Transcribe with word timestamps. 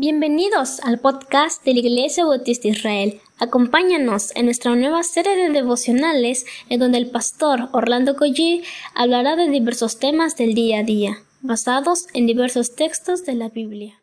Bienvenidos 0.00 0.80
al 0.80 0.98
podcast 0.98 1.62
de 1.62 1.74
la 1.74 1.80
Iglesia 1.80 2.24
Bautista 2.24 2.68
Israel. 2.68 3.20
Acompáñanos 3.38 4.34
en 4.34 4.46
nuestra 4.46 4.74
nueva 4.74 5.02
serie 5.02 5.36
de 5.36 5.50
devocionales 5.50 6.46
en 6.70 6.80
donde 6.80 6.96
el 6.96 7.10
pastor 7.10 7.68
Orlando 7.72 8.16
Collie 8.16 8.62
hablará 8.94 9.36
de 9.36 9.50
diversos 9.50 9.98
temas 9.98 10.38
del 10.38 10.54
día 10.54 10.78
a 10.78 10.84
día, 10.84 11.18
basados 11.42 12.06
en 12.14 12.26
diversos 12.26 12.74
textos 12.76 13.26
de 13.26 13.34
la 13.34 13.50
Biblia. 13.50 14.02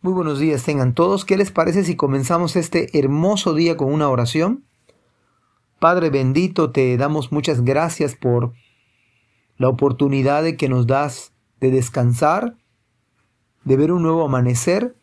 Muy 0.00 0.12
buenos 0.12 0.40
días 0.40 0.64
tengan 0.64 0.92
todos. 0.92 1.24
¿Qué 1.24 1.36
les 1.36 1.52
parece 1.52 1.84
si 1.84 1.94
comenzamos 1.94 2.56
este 2.56 2.98
hermoso 2.98 3.54
día 3.54 3.76
con 3.76 3.92
una 3.92 4.10
oración? 4.10 4.64
Padre 5.78 6.10
bendito, 6.10 6.72
te 6.72 6.96
damos 6.96 7.30
muchas 7.30 7.64
gracias 7.64 8.16
por 8.16 8.54
la 9.56 9.68
oportunidad 9.68 10.42
de 10.42 10.56
que 10.56 10.68
nos 10.68 10.88
das 10.88 11.32
de 11.60 11.70
descansar 11.70 12.56
de 13.64 13.76
ver 13.76 13.92
un 13.92 14.02
nuevo 14.02 14.24
amanecer 14.24 14.96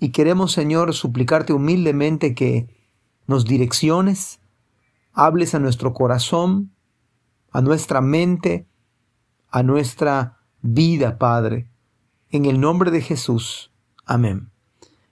y 0.00 0.10
queremos, 0.10 0.52
Señor, 0.52 0.94
suplicarte 0.94 1.52
humildemente 1.52 2.34
que 2.34 2.68
nos 3.26 3.44
direcciones, 3.44 4.40
hables 5.12 5.54
a 5.54 5.58
nuestro 5.58 5.92
corazón, 5.92 6.72
a 7.50 7.60
nuestra 7.60 8.00
mente, 8.00 8.66
a 9.50 9.62
nuestra 9.62 10.38
vida, 10.62 11.18
Padre. 11.18 11.68
En 12.30 12.44
el 12.44 12.60
nombre 12.60 12.90
de 12.90 13.00
Jesús. 13.00 13.72
Amén. 14.04 14.50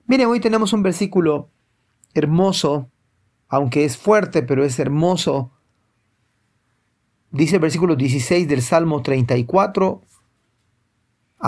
Miren, 0.07 0.29
hoy 0.29 0.41
tenemos 0.41 0.73
un 0.73 0.83
versículo 0.83 1.51
hermoso, 2.15 2.91
aunque 3.49 3.85
es 3.85 3.97
fuerte, 3.97 4.43
pero 4.43 4.65
es 4.65 4.79
hermoso. 4.79 5.53
Dice 7.31 7.57
el 7.57 7.63
versículo 7.63 7.97
16 7.97 8.49
del 8.49 8.63
Salmo 8.63 9.03
34, 9.03 10.03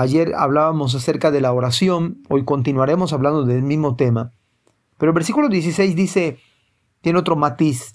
Ayer 0.00 0.32
hablábamos 0.36 0.94
acerca 0.94 1.32
de 1.32 1.40
la 1.40 1.52
oración, 1.52 2.22
hoy 2.28 2.44
continuaremos 2.44 3.12
hablando 3.12 3.44
del 3.44 3.64
mismo 3.64 3.96
tema. 3.96 4.30
Pero 4.96 5.10
el 5.10 5.14
versículo 5.14 5.48
16 5.48 5.96
dice, 5.96 6.38
tiene 7.00 7.18
otro 7.18 7.34
matiz, 7.34 7.94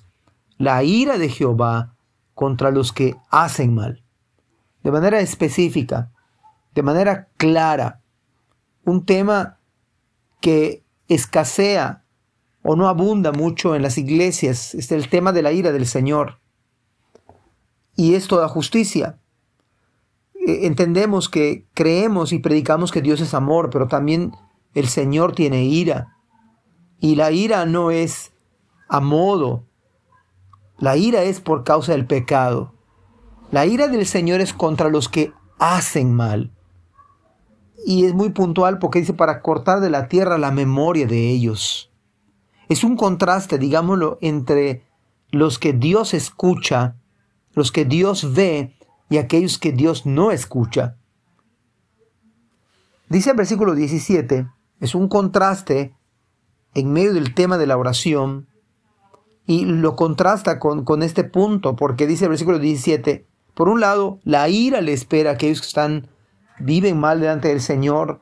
la 0.58 0.84
ira 0.84 1.18
de 1.18 1.30
Jehová 1.30 1.96
contra 2.34 2.72
los 2.72 2.92
que 2.92 3.16
hacen 3.30 3.74
mal. 3.74 4.04
De 4.84 4.92
manera 4.92 5.22
específica, 5.22 6.12
de 6.76 6.84
manera 6.84 7.30
clara, 7.38 8.02
un 8.84 9.06
tema 9.06 9.60
que 10.42 10.84
escasea 11.08 12.04
o 12.64 12.76
no 12.76 12.90
abunda 12.90 13.32
mucho 13.32 13.78
en 13.78 13.82
las 13.82 13.98
iglesias, 13.98 14.76
es 14.76 14.92
el 14.92 15.08
tema 15.08 15.32
de 15.32 15.42
la 15.42 15.54
ira 15.54 15.72
del 15.72 15.88
Señor. 15.88 16.42
Y 17.96 18.16
es 18.16 18.28
toda 18.28 18.50
justicia. 18.50 19.22
Eh, 20.46 20.66
entendemos 20.68 21.30
que 21.30 21.66
creemos 21.74 22.34
y 22.34 22.40
predicamos 22.40 22.92
que 22.92 23.02
Dios 23.02 23.22
es 23.22 23.34
amor, 23.34 23.70
pero 23.70 23.88
también 23.88 24.34
el 24.74 24.88
Señor 24.88 25.34
tiene 25.34 25.64
ira. 25.66 26.18
Y 27.00 27.16
la 27.16 27.32
ira 27.32 27.66
no 27.66 27.92
es 27.92 28.34
a 28.90 29.00
modo. 29.00 29.64
La 30.78 30.98
ira 30.98 31.24
es 31.24 31.40
por 31.40 31.64
causa 31.64 31.94
del 31.94 32.06
pecado. 32.06 32.74
La 33.52 33.66
ira 33.66 33.88
del 33.88 34.06
Señor 34.06 34.42
es 34.42 34.54
contra 34.54 34.90
los 34.90 35.10
que 35.10 35.32
hacen 35.60 36.14
mal. 36.14 36.52
Y 37.86 38.06
es 38.06 38.14
muy 38.14 38.30
puntual 38.30 38.80
porque 38.80 39.00
dice 39.00 39.14
para 39.14 39.42
cortar 39.42 39.80
de 39.80 39.90
la 39.90 40.08
tierra 40.08 40.38
la 40.38 40.52
memoria 40.52 41.06
de 41.06 41.30
ellos. 41.30 41.92
Es 42.70 42.84
un 42.84 42.96
contraste, 42.96 43.58
digámoslo, 43.58 44.18
entre 44.22 44.86
los 45.30 45.60
que 45.60 45.74
Dios 45.74 46.14
escucha, 46.14 46.96
los 47.54 47.72
que 47.72 47.86
Dios 47.86 48.34
ve 48.34 48.76
y 49.14 49.20
aquellos 49.20 49.60
que 49.60 49.72
Dios 49.72 50.08
no 50.08 50.32
escucha. 50.32 50.98
Dice 53.10 53.30
el 53.30 53.38
versículo 53.38 53.76
17, 53.76 54.48
es 54.80 54.96
un 54.96 55.08
contraste 55.08 55.96
en 56.74 56.92
medio 56.92 57.14
del 57.14 57.36
tema 57.36 57.60
de 57.60 57.68
la 57.68 57.78
oración 57.78 58.48
y 59.46 59.66
lo 59.66 59.96
contrasta 59.96 60.58
con, 60.58 60.84
con 60.84 61.04
este 61.04 61.24
punto 61.24 61.76
porque 61.76 62.08
dice 62.08 62.26
el 62.26 62.30
versículo 62.30 62.58
17, 62.58 63.28
por 63.54 63.70
un 63.70 63.82
lado, 63.82 64.18
la 64.24 64.50
ira 64.50 64.82
le 64.82 64.94
espera 64.94 65.30
a 65.30 65.34
aquellos 65.34 65.62
que 65.62 65.68
están, 65.68 66.08
viven 66.58 67.00
mal 67.00 67.20
delante 67.20 67.50
del 67.50 67.62
Señor, 67.62 68.20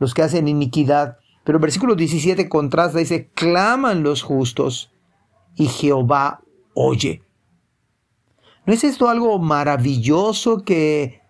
los 0.00 0.12
que 0.12 0.22
hacen 0.22 0.48
iniquidad. 0.48 1.18
Pero 1.44 1.58
el 1.58 1.62
versículo 1.62 1.94
17 1.94 2.48
contrasta, 2.48 2.98
dice, 2.98 3.30
claman 3.34 4.02
los 4.02 4.24
justos 4.24 4.90
y 5.54 5.66
Jehová 5.66 6.40
oye. 6.74 7.22
¿No 8.64 8.72
es 8.72 8.84
esto 8.84 9.08
algo 9.08 9.38
maravilloso 9.38 10.62
que, 10.62 11.20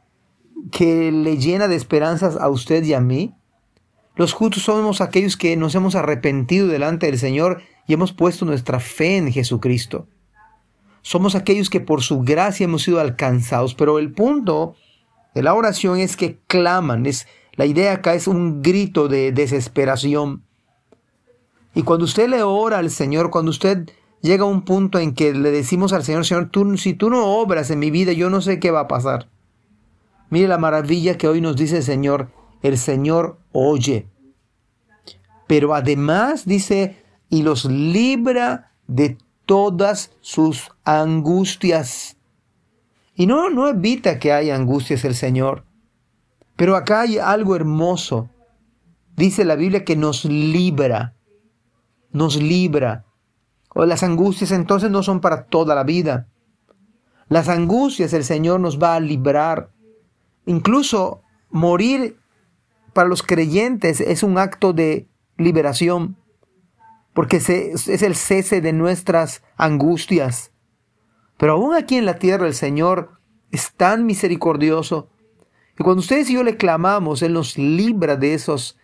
que 0.70 1.10
le 1.10 1.38
llena 1.38 1.66
de 1.66 1.76
esperanzas 1.76 2.36
a 2.36 2.48
usted 2.48 2.84
y 2.84 2.92
a 2.92 3.00
mí? 3.00 3.34
Los 4.14 4.34
justos 4.34 4.64
somos 4.64 5.00
aquellos 5.00 5.38
que 5.38 5.56
nos 5.56 5.74
hemos 5.74 5.94
arrepentido 5.94 6.68
delante 6.68 7.06
del 7.06 7.18
Señor 7.18 7.62
y 7.86 7.94
hemos 7.94 8.12
puesto 8.12 8.44
nuestra 8.44 8.80
fe 8.80 9.16
en 9.16 9.32
Jesucristo. 9.32 10.06
Somos 11.00 11.34
aquellos 11.34 11.70
que 11.70 11.80
por 11.80 12.02
su 12.02 12.20
gracia 12.20 12.64
hemos 12.64 12.82
sido 12.82 13.00
alcanzados, 13.00 13.74
pero 13.74 13.98
el 13.98 14.12
punto 14.12 14.76
de 15.34 15.42
la 15.42 15.54
oración 15.54 15.98
es 15.98 16.16
que 16.16 16.38
claman, 16.46 17.06
es, 17.06 17.26
la 17.54 17.64
idea 17.64 17.92
acá 17.92 18.14
es 18.14 18.28
un 18.28 18.62
grito 18.62 19.08
de 19.08 19.32
desesperación. 19.32 20.44
Y 21.74 21.82
cuando 21.82 22.04
usted 22.04 22.28
le 22.28 22.42
ora 22.42 22.78
al 22.78 22.90
Señor, 22.90 23.30
cuando 23.30 23.50
usted 23.50 23.88
llega 24.22 24.44
un 24.44 24.62
punto 24.62 24.98
en 24.98 25.14
que 25.14 25.34
le 25.34 25.50
decimos 25.50 25.92
al 25.92 26.04
Señor, 26.04 26.24
Señor, 26.24 26.48
tú, 26.50 26.78
si 26.78 26.94
tú 26.94 27.10
no 27.10 27.36
obras 27.36 27.70
en 27.70 27.78
mi 27.78 27.90
vida, 27.90 28.12
yo 28.12 28.30
no 28.30 28.40
sé 28.40 28.58
qué 28.58 28.70
va 28.70 28.80
a 28.80 28.88
pasar. 28.88 29.28
Mire 30.30 30.48
la 30.48 30.58
maravilla 30.58 31.18
que 31.18 31.28
hoy 31.28 31.40
nos 31.40 31.56
dice 31.56 31.78
el 31.78 31.82
Señor, 31.82 32.30
el 32.62 32.78
Señor 32.78 33.38
oye. 33.52 34.06
Pero 35.46 35.74
además 35.74 36.46
dice, 36.46 36.96
y 37.28 37.42
los 37.42 37.66
libra 37.66 38.72
de 38.86 39.18
todas 39.44 40.12
sus 40.20 40.70
angustias. 40.84 42.16
Y 43.14 43.26
no, 43.26 43.50
no 43.50 43.68
evita 43.68 44.18
que 44.18 44.32
haya 44.32 44.54
angustias 44.54 45.04
el 45.04 45.14
Señor. 45.14 45.64
Pero 46.56 46.76
acá 46.76 47.02
hay 47.02 47.18
algo 47.18 47.56
hermoso. 47.56 48.30
Dice 49.16 49.44
la 49.44 49.56
Biblia 49.56 49.84
que 49.84 49.96
nos 49.96 50.24
libra. 50.24 51.14
Nos 52.12 52.36
libra. 52.36 53.04
O 53.74 53.86
las 53.86 54.02
angustias 54.02 54.50
entonces 54.50 54.90
no 54.90 55.02
son 55.02 55.20
para 55.20 55.44
toda 55.44 55.74
la 55.74 55.84
vida. 55.84 56.28
Las 57.28 57.48
angustias 57.48 58.12
el 58.12 58.24
Señor 58.24 58.60
nos 58.60 58.78
va 58.78 58.94
a 58.94 59.00
librar. 59.00 59.70
Incluso 60.44 61.22
morir 61.50 62.18
para 62.92 63.08
los 63.08 63.22
creyentes 63.22 64.00
es 64.00 64.22
un 64.22 64.38
acto 64.38 64.72
de 64.72 65.08
liberación, 65.38 66.16
porque 67.14 67.36
es 67.36 67.48
el 68.02 68.16
cese 68.16 68.60
de 68.60 68.72
nuestras 68.72 69.42
angustias. 69.56 70.52
Pero 71.38 71.54
aún 71.54 71.74
aquí 71.74 71.96
en 71.96 72.06
la 72.06 72.18
tierra 72.18 72.46
el 72.46 72.54
Señor 72.54 73.18
es 73.50 73.72
tan 73.72 74.06
misericordioso 74.06 75.08
que 75.76 75.84
cuando 75.84 76.00
ustedes 76.00 76.28
y 76.30 76.34
yo 76.34 76.42
le 76.42 76.56
clamamos, 76.56 77.22
Él 77.22 77.32
nos 77.32 77.56
libra 77.56 78.16
de, 78.16 78.34
esos, 78.34 78.78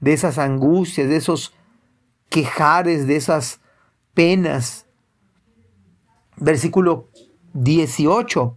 de 0.00 0.12
esas 0.12 0.38
angustias, 0.38 1.08
de 1.08 1.16
esos 1.16 1.54
quejares, 2.28 3.06
de 3.06 3.16
esas 3.16 3.60
penas. 4.14 4.86
Versículo 6.36 7.08
18. 7.52 8.56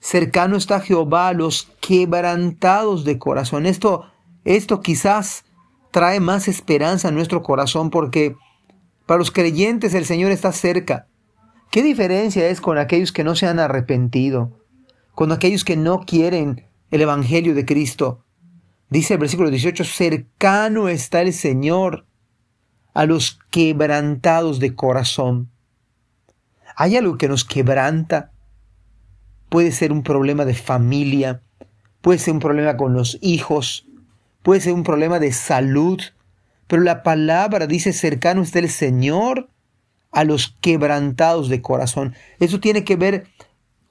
Cercano 0.00 0.56
está 0.56 0.80
Jehová 0.80 1.28
a 1.28 1.32
los 1.32 1.70
quebrantados 1.80 3.04
de 3.04 3.18
corazón. 3.18 3.66
Esto, 3.66 4.06
esto 4.44 4.80
quizás 4.80 5.44
trae 5.90 6.20
más 6.20 6.48
esperanza 6.48 7.08
a 7.08 7.12
nuestro 7.12 7.42
corazón 7.42 7.90
porque 7.90 8.36
para 9.06 9.18
los 9.18 9.30
creyentes 9.30 9.94
el 9.94 10.04
Señor 10.04 10.32
está 10.32 10.52
cerca. 10.52 11.06
¿Qué 11.70 11.82
diferencia 11.82 12.48
es 12.48 12.60
con 12.60 12.78
aquellos 12.78 13.12
que 13.12 13.24
no 13.24 13.34
se 13.34 13.46
han 13.46 13.58
arrepentido? 13.58 14.52
Con 15.14 15.32
aquellos 15.32 15.64
que 15.64 15.76
no 15.76 16.00
quieren 16.00 16.66
el 16.90 17.00
Evangelio 17.02 17.54
de 17.54 17.64
Cristo. 17.64 18.24
Dice 18.88 19.14
el 19.14 19.20
versículo 19.20 19.50
18, 19.50 19.84
cercano 19.84 20.88
está 20.88 21.22
el 21.22 21.32
Señor 21.32 22.06
a 22.96 23.04
los 23.04 23.38
quebrantados 23.50 24.58
de 24.58 24.74
corazón. 24.74 25.50
¿Hay 26.76 26.96
algo 26.96 27.18
que 27.18 27.28
nos 27.28 27.44
quebranta? 27.44 28.32
Puede 29.50 29.70
ser 29.70 29.92
un 29.92 30.02
problema 30.02 30.46
de 30.46 30.54
familia, 30.54 31.42
puede 32.00 32.18
ser 32.18 32.32
un 32.32 32.40
problema 32.40 32.78
con 32.78 32.94
los 32.94 33.18
hijos, 33.20 33.86
puede 34.42 34.62
ser 34.62 34.72
un 34.72 34.82
problema 34.82 35.18
de 35.18 35.34
salud, 35.34 36.00
pero 36.68 36.80
la 36.80 37.02
palabra 37.02 37.66
dice 37.66 37.92
cercano 37.92 38.40
está 38.40 38.60
el 38.60 38.70
Señor 38.70 39.50
a 40.10 40.24
los 40.24 40.56
quebrantados 40.62 41.50
de 41.50 41.60
corazón. 41.60 42.14
Eso 42.40 42.60
tiene 42.60 42.82
que 42.82 42.96
ver 42.96 43.26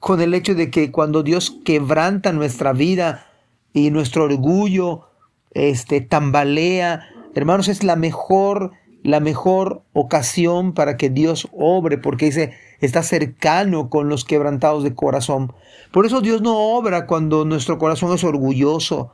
con 0.00 0.20
el 0.20 0.34
hecho 0.34 0.56
de 0.56 0.68
que 0.68 0.90
cuando 0.90 1.22
Dios 1.22 1.56
quebranta 1.64 2.32
nuestra 2.32 2.72
vida 2.72 3.24
y 3.72 3.92
nuestro 3.92 4.24
orgullo 4.24 5.10
este 5.52 6.00
tambalea, 6.00 7.06
hermanos, 7.36 7.68
es 7.68 7.84
la 7.84 7.94
mejor 7.94 8.72
la 9.06 9.20
mejor 9.20 9.82
ocasión 9.92 10.72
para 10.72 10.96
que 10.96 11.10
Dios 11.10 11.46
obre, 11.52 11.96
porque 11.96 12.26
dice, 12.26 12.54
está 12.80 13.04
cercano 13.04 13.88
con 13.88 14.08
los 14.08 14.24
quebrantados 14.24 14.82
de 14.82 14.96
corazón. 14.96 15.52
Por 15.92 16.06
eso 16.06 16.20
Dios 16.20 16.42
no 16.42 16.56
obra 16.76 17.06
cuando 17.06 17.44
nuestro 17.44 17.78
corazón 17.78 18.12
es 18.12 18.24
orgulloso, 18.24 19.12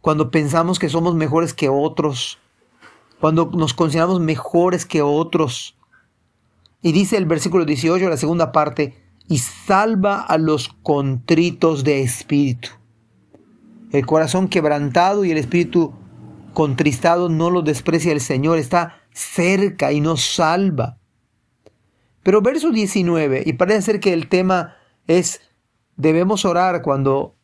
cuando 0.00 0.32
pensamos 0.32 0.80
que 0.80 0.88
somos 0.88 1.14
mejores 1.14 1.54
que 1.54 1.68
otros, 1.68 2.40
cuando 3.20 3.52
nos 3.54 3.72
consideramos 3.72 4.18
mejores 4.18 4.84
que 4.84 5.00
otros. 5.00 5.76
Y 6.82 6.90
dice 6.90 7.16
el 7.16 7.26
versículo 7.26 7.64
18, 7.64 8.08
la 8.08 8.16
segunda 8.16 8.50
parte, 8.50 9.00
y 9.28 9.38
salva 9.38 10.22
a 10.22 10.38
los 10.38 10.70
contritos 10.82 11.84
de 11.84 12.02
espíritu. 12.02 12.70
El 13.92 14.04
corazón 14.06 14.48
quebrantado 14.48 15.24
y 15.24 15.30
el 15.30 15.38
espíritu 15.38 15.92
contristado 16.52 17.28
no 17.28 17.50
lo 17.50 17.62
desprecia 17.62 18.10
el 18.10 18.20
Señor, 18.20 18.58
está 18.58 19.03
cerca 19.14 19.92
y 19.92 20.00
nos 20.00 20.22
salva. 20.22 20.98
Pero 22.22 22.42
verso 22.42 22.70
19, 22.70 23.44
y 23.46 23.52
parece 23.54 23.82
ser 23.82 24.00
que 24.00 24.12
el 24.12 24.28
tema 24.28 24.76
es, 25.06 25.40
debemos 25.96 26.44
orar 26.44 26.82
cuando 26.82 27.36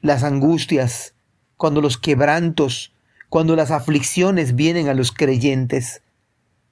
las 0.00 0.24
angustias, 0.24 1.14
cuando 1.56 1.80
los 1.80 1.98
quebrantos, 1.98 2.92
cuando 3.28 3.54
las 3.56 3.70
aflicciones 3.70 4.54
vienen 4.54 4.88
a 4.88 4.94
los 4.94 5.12
creyentes. 5.12 6.02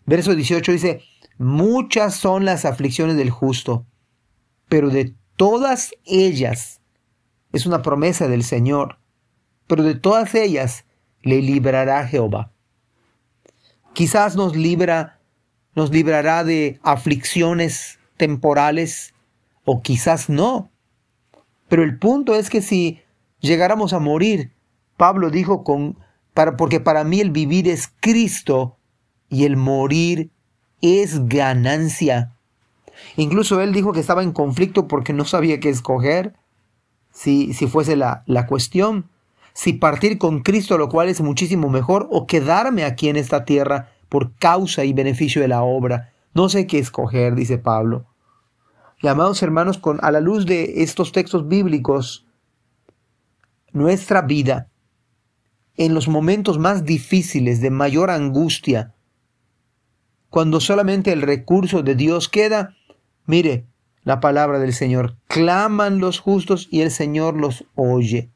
Verso 0.07 0.35
18 0.35 0.73
dice, 0.73 1.03
muchas 1.39 2.15
son 2.15 2.45
las 2.45 2.65
aflicciones 2.65 3.17
del 3.17 3.31
justo, 3.31 3.87
pero 4.69 4.91
de 4.91 5.15
todas 5.37 5.93
ellas, 6.05 6.81
es 7.53 7.67
una 7.67 7.83
promesa 7.83 8.29
del 8.29 8.45
Señor, 8.45 8.99
pero 9.67 9.83
de 9.83 9.95
todas 9.95 10.35
ellas 10.35 10.85
le 11.23 11.43
librará 11.43 12.07
Jehová. 12.07 12.50
Quizás 13.93 14.37
nos 14.37 14.57
libra 14.57 15.21
nos 15.75 15.91
librará 15.91 16.45
de 16.45 16.79
aflicciones 16.83 17.99
temporales 18.17 19.15
o 19.65 19.83
quizás 19.83 20.29
no. 20.29 20.71
Pero 21.69 21.83
el 21.83 21.99
punto 21.99 22.35
es 22.35 22.51
que 22.51 22.63
si 22.63 23.01
llegáramos 23.41 23.93
a 23.93 24.01
morir, 24.01 24.53
Pablo 24.97 25.31
dijo 25.31 25.65
con 25.65 25.97
para, 26.35 26.57
porque 26.57 26.81
para 26.81 27.05
mí 27.05 27.21
el 27.21 27.31
vivir 27.31 27.69
es 27.69 27.93
Cristo 28.01 28.77
y 29.29 29.45
el 29.45 29.57
morir 29.57 30.31
es 30.83 31.29
ganancia. 31.29 32.35
Incluso 33.17 33.61
él 33.61 33.73
dijo 33.73 33.93
que 33.93 34.01
estaba 34.01 34.23
en 34.23 34.33
conflicto 34.33 34.89
porque 34.89 35.13
no 35.13 35.25
sabía 35.25 35.61
qué 35.61 35.71
escoger, 35.71 36.35
si, 37.13 37.55
si 37.55 37.67
fuese 37.67 37.97
la, 37.97 38.23
la 38.27 38.47
cuestión, 38.47 39.09
si 39.61 39.75
partir 39.75 40.17
con 40.17 40.41
Cristo, 40.41 40.79
lo 40.79 40.89
cual 40.89 41.11
es 41.11 41.21
muchísimo 41.21 41.69
mejor, 41.69 42.09
o 42.11 42.27
quedarme 42.27 42.83
aquí 42.83 43.11
en 43.11 43.17
esta 43.17 43.45
tierra, 43.45 43.93
por 44.09 44.35
causa 44.37 44.87
y 44.87 44.95
beneficio 44.95 45.43
de 45.43 45.49
la 45.49 45.63
obra. 45.63 46.15
No 46.33 46.49
sé 46.49 46.67
qué 46.67 46.79
escoger, 46.79 47.35
dice 47.35 47.59
Pablo. 47.59 48.07
Y 49.03 49.09
amados 49.09 49.43
hermanos, 49.43 49.77
con, 49.77 49.99
a 50.03 50.13
la 50.13 50.21
luz 50.21 50.47
de 50.47 50.83
estos 50.83 51.13
textos 51.13 51.47
bíblicos, 51.47 52.27
nuestra 53.73 54.23
vida, 54.23 54.71
en 55.77 55.93
los 55.93 56.09
momentos 56.09 56.59
más 56.59 56.87
difíciles, 56.87 57.61
de 57.61 57.69
mayor 57.69 58.11
angustia, 58.11 58.95
cuando 60.31 60.61
solamente 60.61 61.13
el 61.13 61.21
recurso 61.21 61.83
de 61.83 61.97
Dios 61.97 62.31
queda, 62.31 62.77
mire 63.27 63.67
la 64.05 64.21
palabra 64.21 64.59
del 64.59 64.73
Señor, 64.73 65.19
claman 65.27 65.99
los 65.99 66.19
justos 66.19 66.67
y 66.71 66.81
el 66.81 66.91
Señor 66.91 67.37
los 67.37 67.67
oye, 67.75 68.31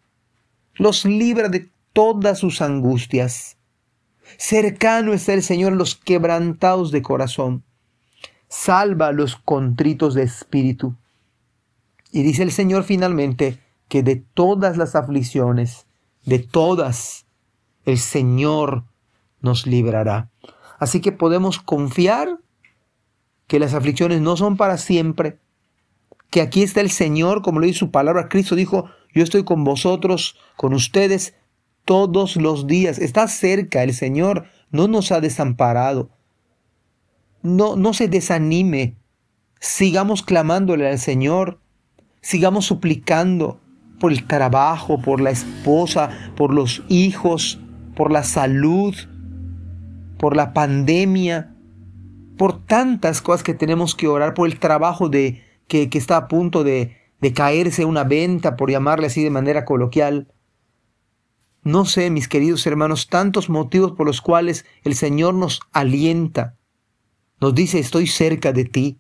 los 0.77 1.05
libra 1.05 1.49
de 1.49 1.69
todas 1.93 2.39
sus 2.39 2.61
angustias. 2.61 3.57
Cercano 4.37 5.13
está 5.13 5.35
el 5.35 5.43
Señor 5.43 5.73
los 5.75 5.95
quebrantados 5.95 6.91
de 6.91 7.03
corazón. 7.03 7.63
Salva 8.49 9.09
a 9.09 9.13
los 9.13 9.37
contritos 9.37 10.15
de 10.15 10.23
espíritu. 10.23 10.95
Y 12.11 12.23
dice 12.23 12.43
el 12.43 12.53
Señor 12.53 12.85
finalmente 12.85 13.59
que 13.89 14.03
de 14.03 14.17
todas 14.17 14.77
las 14.77 14.95
aflicciones, 14.95 15.87
de 16.25 16.39
todas, 16.39 17.27
el 17.85 17.99
Señor 17.99 18.85
nos 19.41 19.67
librará. 19.67 20.31
Así 20.79 21.01
que 21.01 21.13
podemos 21.13 21.59
confiar 21.59 22.39
que 23.47 23.59
las 23.59 23.75
aflicciones 23.75 24.21
no 24.21 24.37
son 24.37 24.57
para 24.57 24.79
siempre, 24.79 25.39
que 26.35 26.41
aquí 26.41 26.65
está 26.65 26.81
el 26.81 26.91
Señor, 26.91 27.43
como 27.43 27.61
lo 27.61 27.67
dice 27.67 27.79
su 27.79 27.93
palabra. 27.93 28.29
Cristo 28.29 28.57
dijo, 28.57 28.91
yo 29.15 29.23
estoy 29.23 29.45
con 29.45 29.63
vosotros, 29.63 30.37
con 30.57 30.75
ustedes, 30.75 31.37
todos 31.85 32.35
los 32.35 32.67
días. 32.67 32.99
Está 32.99 33.29
cerca 33.29 33.85
el 33.85 33.95
Señor, 33.95 34.45
no 34.73 34.89
nos 34.89 35.13
ha 35.13 35.21
desamparado. 35.21 36.11
No, 37.43 37.77
no 37.77 37.95
se 37.95 38.09
desanime. 38.09 38.97
Sigamos 39.61 40.25
clamándole 40.25 40.89
al 40.89 40.99
Señor. 40.99 41.61
Sigamos 42.21 42.65
suplicando 42.65 43.61
por 44.01 44.11
el 44.11 44.27
trabajo, 44.27 45.01
por 45.01 45.21
la 45.21 45.31
esposa, 45.31 46.33
por 46.37 46.53
los 46.53 46.83
hijos, 46.89 47.61
por 47.95 48.11
la 48.11 48.25
salud, 48.25 48.93
por 50.19 50.35
la 50.35 50.53
pandemia, 50.53 51.55
por 52.37 52.67
tantas 52.67 53.23
cosas 53.23 53.45
que 53.45 53.55
tenemos 53.55 53.95
que 53.95 54.09
orar, 54.09 54.35
por 54.35 54.49
el 54.49 54.59
trabajo 54.59 55.09
de, 55.09 55.45
que, 55.69 55.89
está 55.93 56.17
a 56.17 56.29
punto 56.29 56.65
de, 56.65 56.97
de 57.21 57.33
caerse 57.33 57.85
una 57.85 58.05
venta, 58.05 58.57
por 58.57 58.71
llamarle 58.71 59.07
así 59.07 59.23
de 59.23 59.31
manera 59.31 59.65
coloquial. 59.65 60.29
No 61.63 61.87
sé, 61.87 62.11
mis 62.11 62.29
queridos 62.29 62.67
hermanos, 62.67 63.09
tantos 63.09 63.49
motivos 63.49 63.93
por 63.93 64.07
los 64.07 64.21
cuales 64.21 64.67
el 64.83 64.95
Señor 64.95 65.35
nos 65.35 65.61
alienta. 65.73 66.57
Nos 67.41 67.55
dice, 67.55 67.79
estoy 67.79 68.07
cerca 68.07 68.53
de 68.53 68.65
ti. 68.65 68.99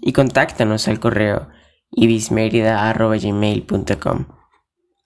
y 0.00 0.12
contáctanos 0.12 0.88
al 0.88 0.98
correo 0.98 1.48
ibismerida.gmail.com. 1.92 4.37